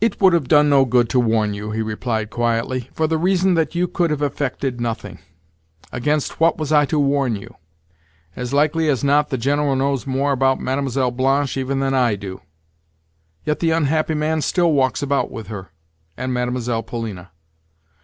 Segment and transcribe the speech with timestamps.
[0.00, 3.54] "It would have done no good to warn you," he replied quietly, "for the reason
[3.54, 5.18] that you could have effected nothing.
[5.90, 7.56] Against what was I to warn you?
[8.36, 11.10] As likely as not, the General knows more about Mlle.
[11.10, 12.40] Blanche even than I do;
[13.44, 15.70] yet the unhappy man still walks about with her
[16.16, 16.84] and Mlle.
[16.84, 17.32] Polina.